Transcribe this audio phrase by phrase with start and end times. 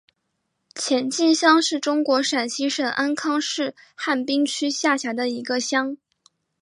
[0.73, 5.95] 前进乡是中国陕西省安康市汉滨区下辖的一个乡。